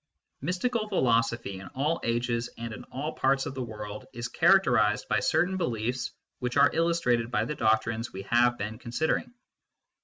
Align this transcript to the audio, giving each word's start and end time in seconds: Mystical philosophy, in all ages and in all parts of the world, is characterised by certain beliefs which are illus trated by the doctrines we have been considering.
Mystical 0.41 0.87
philosophy, 0.89 1.59
in 1.59 1.67
all 1.75 1.99
ages 2.03 2.49
and 2.57 2.73
in 2.73 2.85
all 2.85 3.13
parts 3.13 3.45
of 3.45 3.53
the 3.53 3.61
world, 3.61 4.07
is 4.13 4.29
characterised 4.29 5.07
by 5.07 5.19
certain 5.19 5.57
beliefs 5.57 6.09
which 6.39 6.57
are 6.57 6.71
illus 6.73 6.99
trated 7.01 7.29
by 7.29 7.45
the 7.45 7.53
doctrines 7.53 8.11
we 8.11 8.23
have 8.23 8.57
been 8.57 8.79
considering. 8.79 9.31